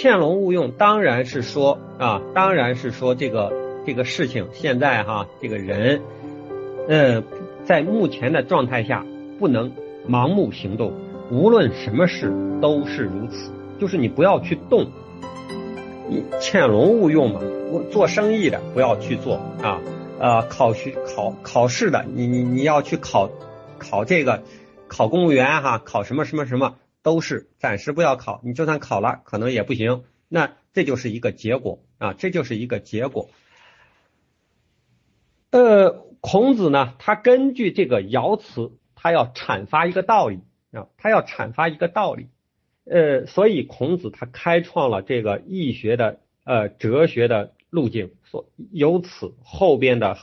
[0.00, 3.52] 潜龙勿用，当然是说啊，当然是说这个
[3.84, 6.00] 这个事情现在哈，这个人，
[6.86, 7.24] 嗯，
[7.64, 9.04] 在目前的状态下
[9.40, 9.72] 不能
[10.08, 10.92] 盲目行动，
[11.32, 14.86] 无论什么事都是如此，就是你不要去动，
[16.08, 17.40] 你潜龙勿用嘛，
[17.90, 19.80] 做生意的不要去做啊，
[20.20, 23.28] 呃，考学考考试的，你你你要去考
[23.78, 24.44] 考这个
[24.86, 26.76] 考公务员哈，考什么什么什么。
[27.02, 30.04] 都是暂时不要考，你就算考了，可能也不行。
[30.28, 33.30] 那这就是一个结果啊，这就是一个结果。
[35.50, 40.40] 呃，孔子呢，他根据这个爻辞，他要阐发一个道理
[40.72, 42.28] 啊，他要阐发一个道理。
[42.84, 50.18] 呃，所以孔子他开创了这个易学的呃哲学的路径，所由此后边的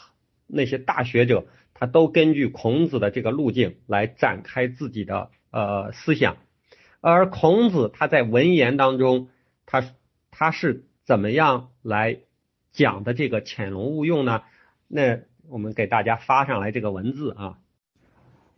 [0.45, 6.37] 那些大学者，他都根据孔子的这个路径来展开自己的呃思想。
[7.01, 9.29] 而孔子他在文言当中，
[9.65, 9.83] 他
[10.31, 12.17] 他是怎么样来
[12.71, 14.41] 讲的这个潜龙勿用呢？
[14.87, 17.57] 那我们给大家发上来这个文字啊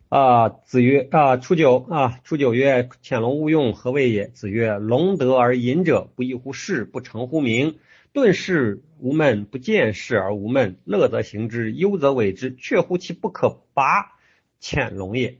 [0.08, 4.28] 啊，子曰啊初九啊初九曰潜龙勿用何谓也？
[4.28, 7.78] 子曰龙得而隐者不亦乎视不成乎名？
[8.14, 14.16] 顿视无闷不见事而无闷，乐则行之，忧则为之，却乎其不可拔，
[14.58, 15.38] 潜龙也。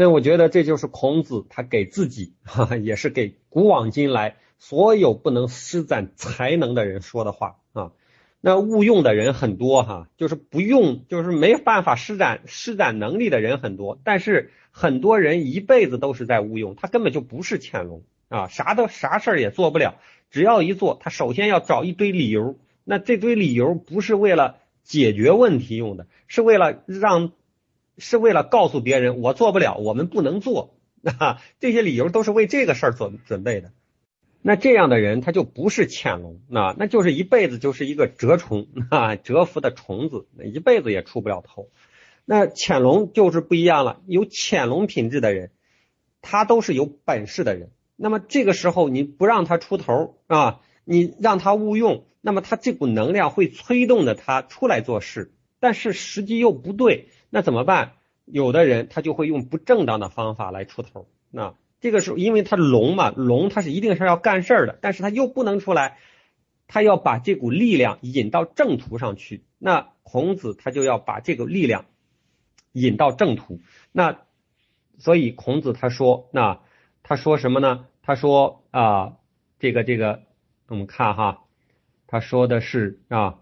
[0.00, 7.92] 那我觉得这就是孔子他给自己，哈，也是给古往今来所有不能施展才能的人说的话啊。
[8.40, 14.00] 那误用的人很多哈，就是不用，就是没办法施展施展能力的人很多。
[14.02, 19.96] 但是很多人一辈子都是在误用，他根本就不是潜龙啊，啥都啥事儿也做不了。
[20.30, 22.56] 只要一做，他首先要找一堆理由。
[22.84, 27.32] 那这堆理由不是为了解决问题用的，是为了让。
[28.00, 30.74] 是为了告诉别人我做不了，我们不能做，
[31.18, 33.70] 啊，这些理由都是为这个事儿准准备的。
[34.42, 41.68] 那这样的人他就不是潜龙，那那就是一辈子就是一个蛰虫 啊，蛰伏的虫子，一辈子也出不了头。
[42.24, 45.50] 那潜龙就是不一样了，有潜龙品质的人，
[46.22, 47.70] 他都是有本事的人。
[47.96, 57.08] 那么这个时候你不让他出头啊，你让他误用，那么他这股能量会催动着他出来做事，但是时机又不对。
[57.30, 57.92] 那怎么办？
[58.26, 61.08] 有的人他就会用不正当的方法来出头。
[61.30, 65.98] 那这个时候，因为他龙嘛，龙他是一定是要干事儿的，但是他又不能出来，
[66.68, 69.44] 他要把这股力量引到正途上去。
[69.58, 71.86] 那孔子他就要把这个力量
[72.72, 73.60] 引到正途。
[73.90, 74.22] 那
[74.98, 76.60] 所以孔子他说，那
[77.02, 77.86] 他说什么呢？
[78.02, 79.16] 他说啊，
[79.58, 80.22] 这个这个，
[80.68, 81.44] 我们看哈，
[82.06, 83.40] 他说的是啊，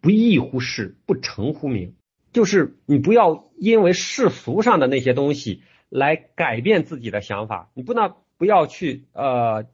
[0.00, 1.94] 不义乎事，不成乎名。
[2.32, 9.66] 就是你不要因为世俗上的那些东西来改变自己的想法，你不能不要去呃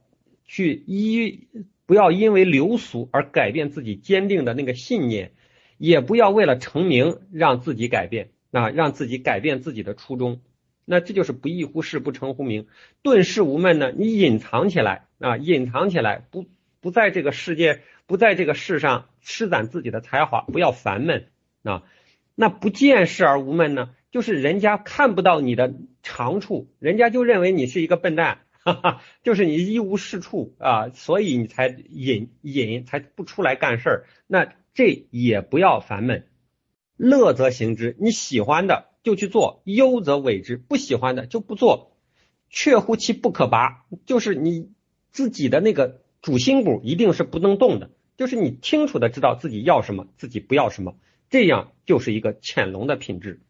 [0.45, 1.47] 去依
[1.85, 5.31] 不要因为流俗而改变自己坚定的那个信念，
[5.77, 10.41] 也不要为了成名让自己改变啊，让自己改变自己的初衷。
[10.85, 12.67] 那这就是不义乎事，不成乎名。
[13.03, 13.91] 顿世无闷呢？
[13.95, 16.45] 你隐藏起来啊，隐藏起来，不
[16.81, 21.27] 不在这个世界，不在这个世上施展自己的才华，不要烦闷
[21.63, 21.83] 啊。
[22.41, 23.89] 那不见事而无闷呢？
[24.11, 25.73] 就是人家看不到你的
[26.03, 34.05] 长处，人家就认为你是一个笨蛋，哈哈，就是你一无是处啊，所以你才隐隐才不出来干事儿。
[34.25, 36.27] 那这也不要烦闷，
[36.95, 41.91] 乐则行之，你喜欢的就去做，忧则委之，不喜欢的就不做。
[42.49, 44.69] 确乎其不可拔，就是你
[45.11, 50.95] 自己的那个主心骨一定是不能动的，就是你清楚的知道自己要什么，自己不要什么。
[51.29, 53.41] 这样就是一个潜龙的品质。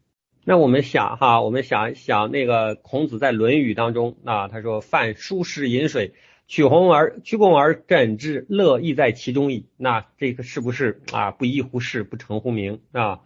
[0.44, 6.14] 那我们想哈，我们想想那个孔子在《论语》当中啊，他说：“饭疏食饮水，
[6.46, 11.30] 取红而曲肱而枕之，乐亦在其中矣。”那这个是不是啊？
[11.30, 13.20] 不义乎事，不成乎名啊？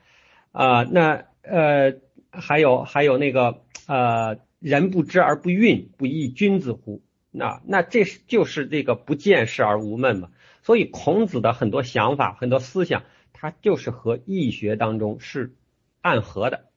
[0.51, 1.95] 啊，那呃，
[2.31, 7.01] 还有还有那个呃，人不知而不愠，不亦君子乎？
[7.31, 10.31] 那那这是就是这个不见事而无闷嘛。
[10.63, 13.05] 所以孔子的很多想法、很多思想。
[13.45, 15.55] 它就是和易学当中是
[16.01, 16.71] 暗合的。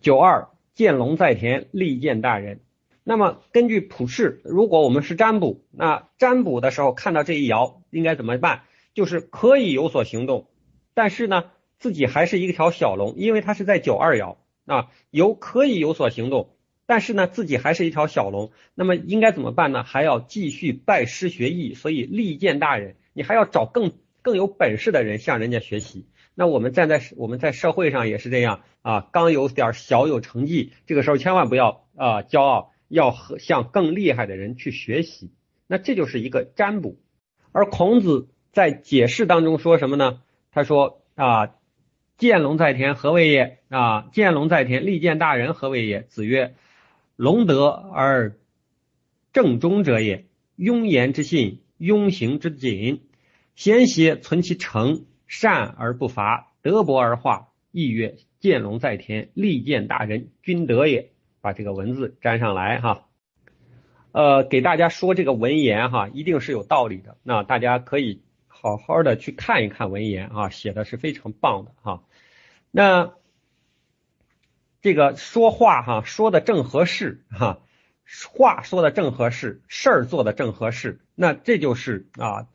[0.00, 2.60] 九二见龙在田，利见大人。
[3.02, 8.66] 那么根据普世，如果我们是占卜，那占卜的时候看到这一爻应该怎么办？
[8.94, 10.46] 就是可以有所行动，
[10.94, 11.46] 但是呢，
[11.80, 16.50] 自己还是一条小龙，因为它是在九二爻啊，有可以有所行动，
[16.86, 18.52] 但是呢，自己还是一条小龙。
[18.76, 19.82] 那么应该怎么办呢？
[19.82, 23.92] 还要继续拜师学艺，所以利见大人，你还要找更。
[24.28, 26.04] 更有本事的人向人家学习，
[26.34, 29.08] 那我们站在我们在社会上也是这样啊。
[29.10, 35.30] 刚有点小有成绩，这个时候千万不要啊骄傲，要和向更厉害的人去学习
[35.66, 37.00] 那这就是一个占卜。
[37.52, 40.20] 而孔子在解释当中说什么呢？
[40.52, 41.54] 他说啊，
[42.18, 43.60] 见龙在田，何谓也？
[43.70, 46.02] 啊，见龙在田，利见大人，何谓也？
[46.02, 46.54] 子曰：
[47.16, 48.36] 龙德而
[49.32, 50.26] 正中者也，
[50.58, 53.07] 庸言之信，庸行之谨，
[53.58, 57.48] 贤邪存其诚，善而不伐，德薄而化。
[57.72, 61.10] 亦曰：见龙在田，利见大人，君德也。
[61.40, 63.08] 把这个文字粘上来哈。
[64.12, 67.16] 呃，给大家说这个文言哈，一定是有道理的。
[67.24, 72.04] 那大家可以好好的去看一看文言啊，写的是非常棒的哈。
[72.70, 73.12] 那
[74.82, 77.58] 这个说话哈，说的正合适哈，
[78.30, 82.46] 话说的正合适，事儿做的正合适，那这就是啊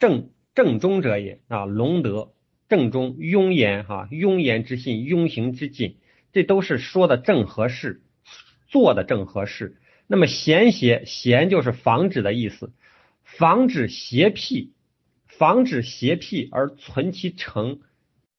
[0.00, 2.32] 正正中者也啊，隆德
[2.68, 5.98] 正中，庸言哈，庸言之信，庸行之谨，
[6.32, 8.02] 这都是说的正合适，
[8.66, 9.76] 做的正合适。
[10.06, 12.72] 那么贤邪贤就是防止的意思，
[13.22, 14.72] 防止邪僻，
[15.26, 17.80] 防止邪僻而存其诚，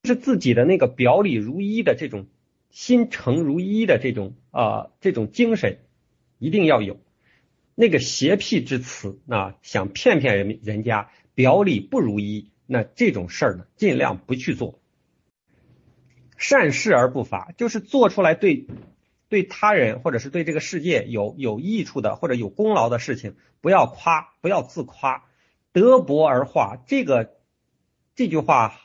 [0.04, 2.26] 是自己的那个表里如一的这种
[2.72, 5.78] 心诚如一的这种啊这种精神
[6.40, 7.00] 一定要有。
[7.76, 11.10] 那个邪僻之词啊，想骗骗人人家
[11.42, 14.80] 表里不如一，那这种事儿呢，尽量不去做。
[16.38, 18.68] 善事而不法，就是做出来对。
[19.28, 25.24] 对他人或者是对这个世界有有益处的或者有功劳的事情，不要夸，不要自夸，
[25.72, 26.84] 德薄而化。
[26.86, 27.38] 这个
[28.14, 28.76] 这句话，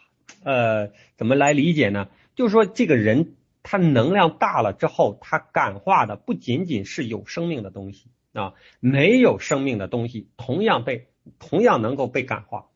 [0.45, 2.09] 呃，怎么来理解呢？
[2.37, 11.09] 就是说，这个人他能量大了之后，他感化的不仅仅是有生命的东西啊，没有生命的东西同样被
[11.39, 12.67] 同样能够被感化。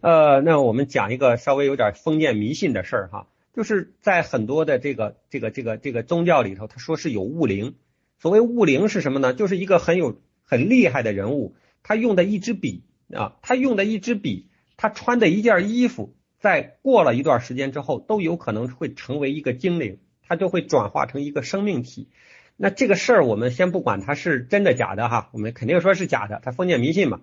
[0.00, 3.28] 呃，那我们讲一个稍微有点封建迷信的事儿哈。
[3.54, 7.76] 就是在很多的这个这个这个这个宗教里头，他说是有物灵。
[8.18, 9.32] 所谓物灵是什么呢？
[9.32, 12.84] 就是一个很有很厉害的人物，他用的一支笔
[13.14, 22.10] 啊，他用的一支笔，他穿的一件衣服，在过了一段时间之后，都有可能会成为一个精灵，他就会转化成一个生命体。
[22.58, 27.22] 那这个事儿我们先不管它是真的假的哈，我们肯定说是假的，他封建迷信嘛。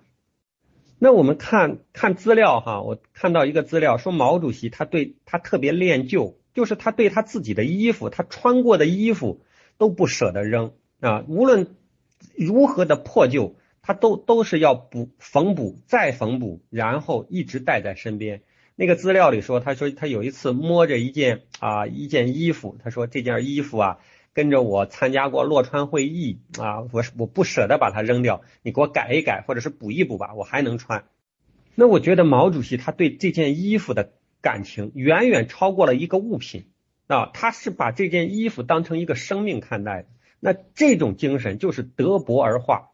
[1.03, 9.41] 那我们看看资料哈，我看到一个资料说毛主席他对他特别恋旧，就是他对他自己的衣服，他穿过的衣服
[9.77, 10.71] 都不舍得扔
[11.01, 11.75] 啊，无论
[12.37, 18.41] 如何的破旧，他都都是要补缝补再缝补，然后一直带在身边。
[18.77, 23.99] 那个资料里说，他说他有一次摸着一件啊一件衣服，他说这件衣服啊。
[24.33, 31.05] 跟着我参加过洛川会议啊，我我不舍得把它扔掉，你给我改一改，或者是补一补吧，我还能穿。
[31.75, 36.65] 那我觉得毛主席他对这件衣服的感情远远超过了一个物品
[37.05, 40.07] 啊，他是把这件衣服当成一个生命看待的。
[40.39, 42.89] 那这种精神就是德薄而化，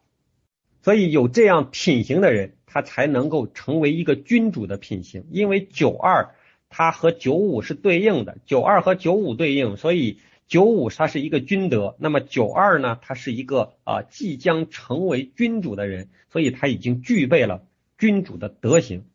[0.81, 5.25] 所以有这样品行的人，他才能够成为一个君主的品行。
[5.31, 6.36] 因为九二
[6.68, 10.19] 它和九五是对应的，九二和九五对应，所以。
[10.50, 12.98] 九五他是一个君德，那么九二呢？
[13.04, 17.63] 他是一个啊即将成为君主的人，所以他已经具备了
[18.00, 19.06] 君主的德行。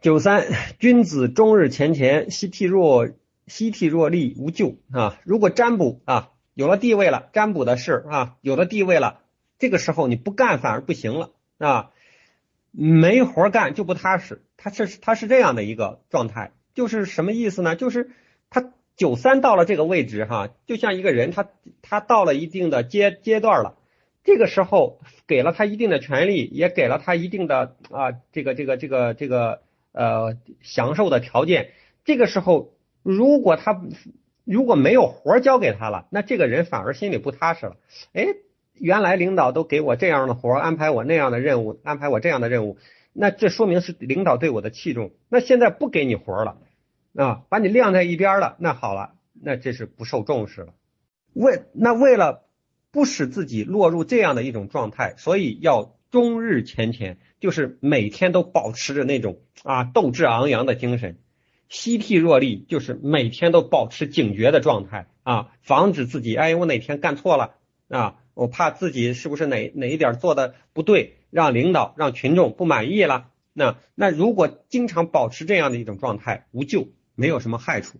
[0.00, 0.46] 九三，
[0.78, 3.10] 君子终日前乾，夕惕若
[3.46, 5.20] 夕惕若厉，无咎啊。
[5.24, 9.20] 如果占卜啊有了地位了，占卜的事啊有了地位了，
[9.58, 11.90] 这个时候你不干反而不行了啊，
[12.70, 14.42] 没活干就不踏实。
[14.56, 17.76] 他是他是这样的一个状态，就是什么意思呢？
[17.76, 18.10] 就是。
[18.96, 21.48] 九三到了这个位置哈，就像一个人，他
[21.82, 23.76] 他到了一定的阶阶段了，
[24.22, 31.70] 这个时候给了他一定的权利，也给了他一定的啊这个这个这个这个呃享受的条件。
[32.04, 33.82] 这个时候，如果他
[34.44, 37.76] 如果没有活交给他了，那这个人反而心里不踏实了。
[38.12, 38.26] 哎，
[38.74, 42.76] 原来领导都给我这样的活，安排我那样的任务，安排我这样的任务，
[43.12, 45.12] 那这说明是领导对我的器重。
[45.28, 46.58] 那现在不给你活了。
[47.16, 50.74] 啊，把你晾在一边了，那好了，那这是不受重视了。
[51.32, 52.44] 为那为了
[52.90, 61.18] 不使自己落入这样的一种状态，所以要终日前乾，就是每天都保持着那种啊斗志昂扬的精神。
[61.68, 67.54] 夕惕若厉，就是每天都保持警觉的状态啊，防止自己哎我哪天干错了
[67.88, 73.30] 啊，我怕自己是不是哪哪一点做的不对，让领导让群众不满意了。
[73.52, 76.88] 那那如果经常保持这样的一种状态，无救。
[77.14, 77.98] 没有什么害处。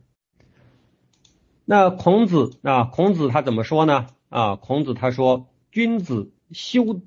[1.64, 4.09] 那孔子啊，孔子他怎么说呢？
[4.28, 7.00] 啊，孔子他说：“君子修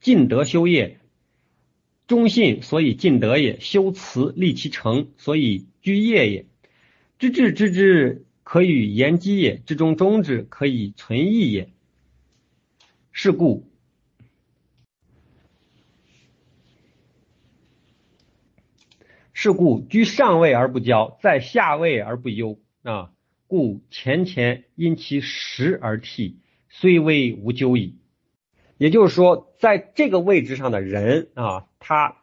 [0.00, 0.98] 尽德修业，
[2.06, 6.46] 忠信所以尽德也；修辞立其诚，所以居业也。
[7.18, 11.70] 知至知之，可与言机也；知中中之，可以存义也。
[13.12, 13.70] 是故。”
[19.34, 23.10] 是故居上位而不骄，在下位而不忧啊。
[23.46, 26.38] 故前前因其实而替，
[26.70, 27.98] 虽危无咎矣。
[28.78, 32.22] 也就是说，在这个位置上的人啊，他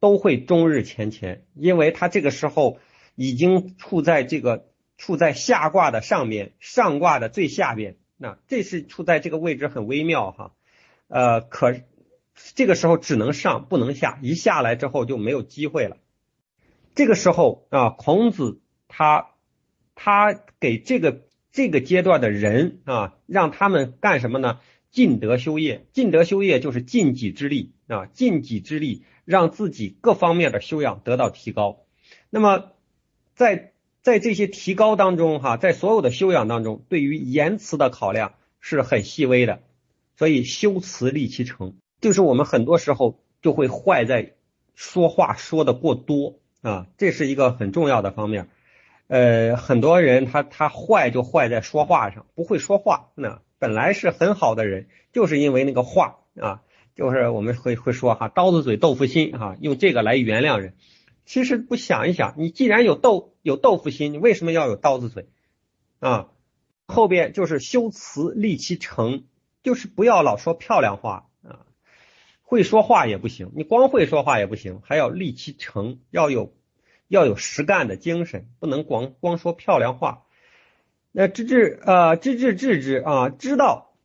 [0.00, 2.78] 都会终日前乾，因为他这个时候
[3.14, 4.66] 已经处在这个
[4.98, 7.96] 处在下卦的上面，上卦的最下边。
[8.16, 10.52] 那这是处在这个位置很微妙哈，
[11.08, 11.74] 呃，可
[12.54, 15.98] 这个时候只能上不能下，一下来之后就没有机会了。
[16.96, 19.32] 这个时候啊，孔子他
[19.94, 21.20] 他给这个
[21.52, 24.60] 这个阶段的人啊，让他们干什么呢？
[24.90, 31.84] 尽德修业，尽德修业就是尽己之力啊，尽己之力，让自己各方面的修养得到提高。
[32.30, 32.72] 那么
[33.34, 39.60] 在在这些提高当中哈，在所有的修养当中，对于言辞的考量是很细微的。
[40.16, 44.32] 所以修辞立其成，就是我们很多时候就会坏在
[44.74, 46.40] 说话说的过多。
[46.66, 48.48] 啊，这是一个很重要的方面，
[49.06, 53.10] 呃，很多人他他坏就坏在说话上，不会说话。
[53.14, 56.62] 那本来是很好的人，就是因为那个话啊，
[56.96, 60.74] 就是我们会会说哈，刀子嘴豆腐心哈，用这个来原谅人。
[61.24, 65.28] 其实不想一想，你既然有豆有豆腐心，你为什么要有刀子嘴
[66.00, 66.30] 啊？
[66.88, 69.22] 后边就是修辞立其诚，
[69.62, 71.28] 就是不要老说漂亮话。
[72.48, 76.54] 会说话也不行，你光会说话也不行，还要立其诚，要有
[77.08, 80.22] 要有实干的精神，不能光光说漂亮话。
[81.10, 83.96] 那知至呃知至知之啊，知道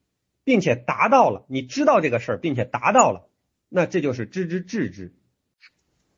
[0.43, 3.29] 并且达到了，你知道这个事儿并且达到了，
[3.69, 5.13] 那这就是知之治之。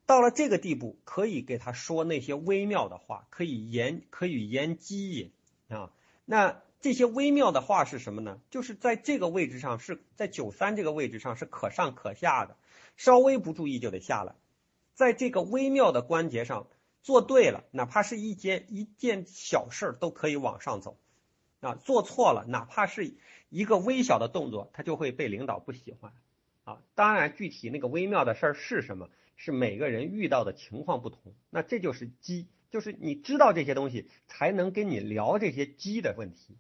[0.06, 5.32] 到了这个地步，可以给他说那些微妙的话，可以言可以言机也
[5.76, 5.92] 啊，
[6.24, 6.62] 那。
[6.84, 8.42] 这些微妙的话是什么呢？
[8.50, 12.58] 就是在这个位置上，是在九三这个位置上是可上可下的，
[12.98, 14.36] 稍微不注意就得下来。
[14.94, 16.68] 在这个微妙的关节上
[17.02, 20.98] 做对了，哪怕是一件一件小事都可以往上走
[21.62, 21.76] 啊。
[21.76, 23.16] 做错了，哪怕是
[23.48, 26.12] 一个微小的动作，他就会被领导不喜欢
[26.66, 26.82] 啊。
[26.96, 31.34] 当然，具体那个微妙的事儿是什么，是每个人遇到的情况不同。
[31.50, 36.58] 那这就是机，就是你知道这些东西，才能跟你聊这些机的问题。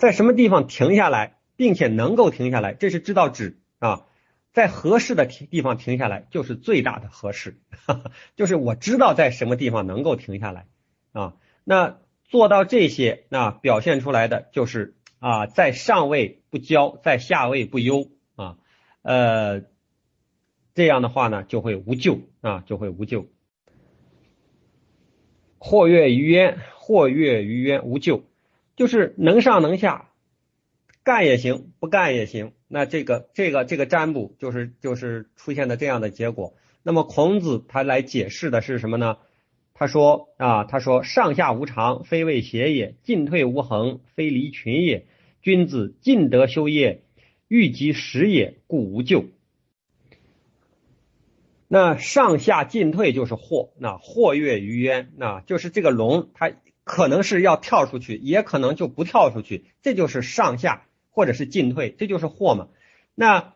[0.00, 4.06] 在什么地方停下来，并且能够停下来，这是知道止啊。
[4.50, 7.60] 在合适的地方停下来，就是最大的合适。
[8.34, 10.68] 就是我知道在什么地方能够停下来
[11.12, 11.36] 啊。
[11.64, 18.56] 那做到这些，那表现出来的就是啊，在上位不骄，在下位不忧啊。
[19.02, 19.64] 呃，
[20.72, 23.26] 这样的话呢，就会无咎啊，就会无咎。
[25.58, 28.24] 或跃于渊，或跃于渊，无咎。
[28.80, 30.08] 就是能上能下，
[31.04, 32.54] 干也行，不干也行。
[32.66, 36.54] 那这个这个这个占卜就是就是出现的这样的结果。
[36.82, 39.18] 那么孔子他来解释的是什么呢？
[39.74, 45.04] 他说啊，他说上下无常，非为邪也；进退无恒，非离群也。
[45.42, 47.02] 君子尽德修业，
[47.48, 49.26] 欲及时也，故无咎。
[51.68, 56.50] 那上下进退就是祸，那祸跃于渊，那就是这个龙它。
[56.92, 62.66] 可能是要跳出去，也可能就不跳出去，这就是上下或者是进退，这就是祸嘛。
[63.14, 63.52] 那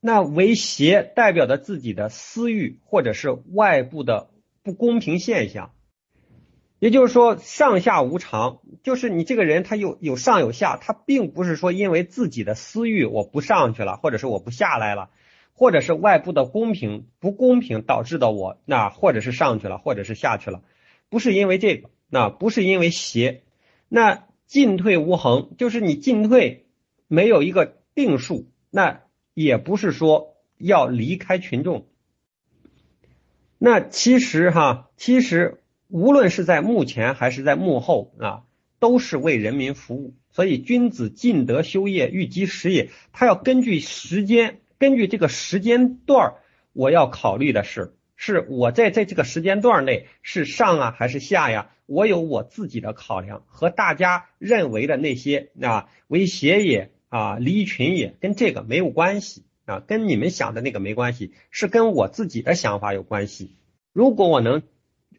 [0.00, 4.30] 那为邪代表的自己的私欲或者是外部的
[4.64, 5.70] 不公平现象，
[6.80, 15.10] 也就是说上下无常，就是你这个人他有有上有下，他并不是说因为自己的私欲我不上去了，或者是我不下来了，
[15.52, 20.62] 或者是外部的公平不公平导致的我那或者是上去了，或者是下去了，
[21.08, 21.88] 不是因为这个。
[22.08, 23.42] 那不是因为邪，
[23.88, 26.66] 那进退无恒，就是你进退
[27.08, 29.02] 没有一个定数，那
[29.34, 31.86] 也不是说要离开群众。
[33.58, 38.44] 那其实哈，其实无论是在幕前还是在幕后啊，
[38.78, 40.14] 都是为人民服务。
[40.30, 42.90] 所以君子尽德修业，欲及时也。
[43.12, 46.34] 他要根据时间，根据这个时间段
[46.74, 47.94] 我要考虑的是。
[48.16, 51.70] 是我在在这个时间段内是上啊还是下呀？
[51.84, 63.54] 我有我自己的考量，和大家认为的那些啊为邪也啊离群也跟这个没有关系啊，跟你们想的那个没关系，是跟我自己的想法有关系。
[63.92, 64.62] 如果我能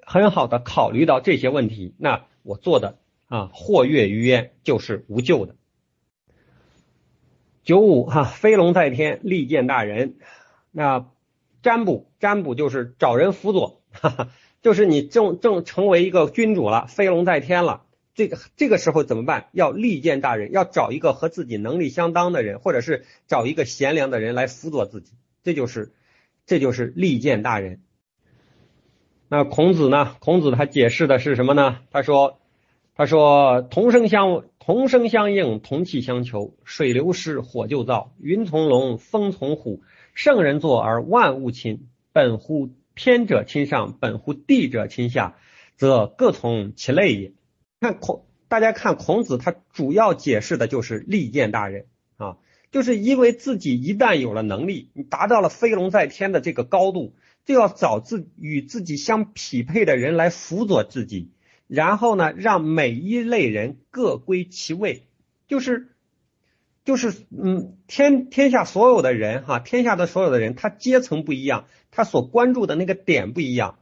[0.01, 5.56] 很好的考虑到这些问题，那我做的啊或跃于渊就是无咎的。
[7.63, 10.16] 九五哈飞龙在天，利见大人，
[10.72, 11.06] 那。
[11.68, 14.30] 占卜，占卜就是找人辅佐，哈哈，
[14.62, 17.82] 就是你正正成为一个君主了，飞龙在天了，
[18.16, 19.50] 这个这个时候怎么办？
[19.52, 25.12] 要力荐大人，要找一个和自己能力相当的人，或者是找一个贤良的人来辅佐自己，
[25.44, 25.92] 这就是
[26.46, 27.82] 这就是力荐大人。
[29.28, 30.16] 那孔子呢？
[30.22, 31.80] 孔子他解释的是什么呢？
[31.92, 32.40] 他说，
[32.96, 39.82] 他说同声相同声相应，同气相求，水流失，火就燥，云从龙，风从虎，
[40.18, 41.90] 圣人作而万物亲。
[42.12, 45.38] 本乎天者亲上，本乎地者亲下，
[45.76, 47.34] 则各从其类也。
[47.80, 51.86] 看孔，大家看孔子，他主要解释的就是利剑大人
[52.18, 52.38] 啊，
[52.72, 57.14] 就是因为自己一旦有了能力，你达到了飞龙在天的这个高度。
[57.46, 61.32] 就要找自与自己相匹配的人来辅佐自己，
[61.68, 65.04] 然后呢，让每一类人各归其位，
[65.48, 65.96] 就是
[66.88, 73.77] 就是嗯，天天下所有的人哈，天下的所有的人，他阶层不一样，他所关注的那个点不一样，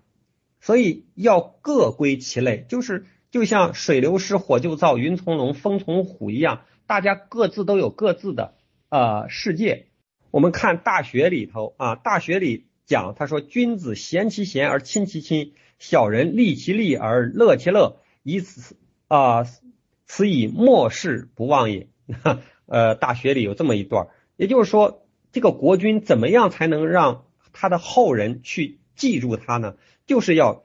[0.59, 8.55] 所以要各归其类，就是就像水流失，火就燥，云从龙，风从虎一样，大家各自都有各自的
[8.89, 9.85] 呃世界。
[10.31, 12.65] 我们看《大学》里头啊，《大学》里。
[12.87, 18.75] 讲他说，君子贤其贤而亲其亲，小人利其利而乐其乐，以此
[19.07, 19.43] 啊，
[20.05, 21.87] 此以莫世不忘也。
[22.65, 24.07] 呃，大学里有这么一段，
[24.37, 29.75] 也就是说，这个国君怎么样才能让他的后人去记住他呢？
[30.05, 30.63] 就是要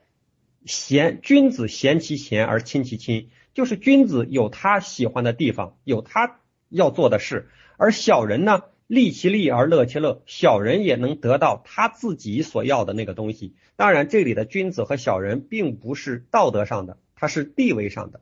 [0.64, 8.62] 贤，君子贤其贤而亲其亲，就是君子有他喜欢的地方，有他要做的事，而小人呢？
[8.87, 13.54] 利其利而乐其乐，小人也能得到他自己所要的那个东西。
[13.76, 18.21] 当然，这里的君子和小人并不是道德上的，他是地位上的。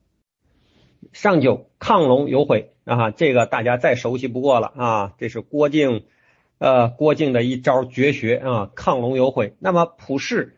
[1.15, 6.07] 上九，亢龙有悔啊，这个大家再熟悉不过了啊，这是郭靖，
[6.57, 9.53] 呃，郭靖的一招绝学啊，亢龙有悔。
[9.59, 10.57] 那么普世，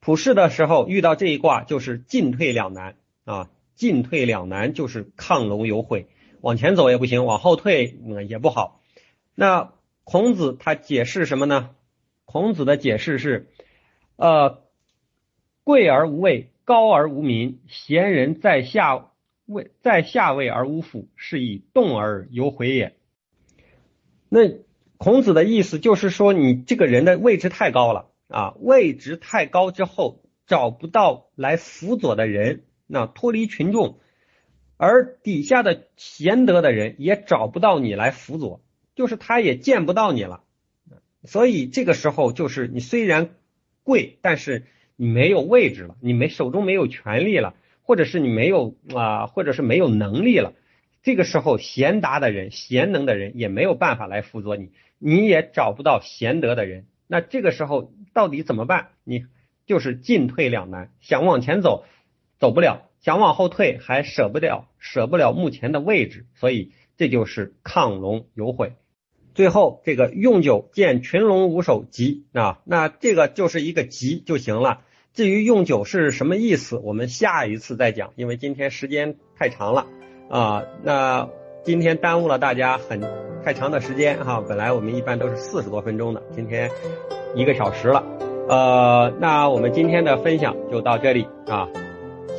[0.00, 6.08] 普世的时候遇到这一卦就是进退两难啊，进退两难就是亢龙有悔，
[6.40, 8.80] 往前走也不行，往后退嗯也不好。
[9.36, 11.70] 那孔子他解释什么呢？
[12.24, 13.46] 孔子的解释是，
[14.16, 14.64] 呃，
[15.62, 19.07] 贵而无位，高而无民，贤人在下
[19.48, 22.94] 位，在下位而无辅，是以动而有悔也。
[24.28, 24.40] 那
[24.96, 33.98] 孔子的意思就是说，你这个人的位置太高了啊，位置太高之后找不到来辅佐的人，那脱离群众，
[34.76, 38.62] 而底下的贤德的人也找不到你来辅佐。
[38.94, 40.42] 就是他也见不到你了，
[41.22, 43.30] 所以这个时候就是你虽然
[43.84, 47.54] 贵，但是你没有位置了，你没手中没有权利了，
[47.88, 50.52] 或者是你没有啊，或者是没有能力了。
[51.02, 56.84] 这个时候贤达的人、贤能的人也没有办法来辅佐你，你也找不到贤德的人。
[57.06, 58.88] 那这个时候到底怎么办？
[59.04, 59.24] 你
[59.64, 61.86] 就是进退两难，想往前走
[62.38, 68.74] 走不了，想往后退还舍不了，舍不了目前的位置，所以这就是亢龙有悔。
[69.32, 74.82] 最后，这个用酒见群龙无首，吉啊，那这个就是一个吉就行了。
[75.18, 79.84] 至于用酒是什么意思，我们下一次再讲，因为今天时间太长了
[80.30, 80.62] 啊。
[80.84, 81.28] 那
[81.64, 83.00] 今天耽误了大家很
[83.44, 86.70] 太长的时间哈，本来我们一般都是四十多分钟的，今天
[87.34, 88.06] 一个小时了。
[88.48, 91.66] 呃，那我们今天的分享就到这里啊，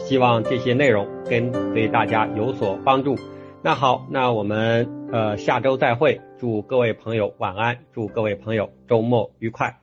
[0.06, 3.18] 希望这些内容跟对大家有所帮助。
[3.62, 6.22] 那好，那我们呃下周再会。
[6.39, 9.79] 祝各位朋友晚安，祝各位朋友周末愉快。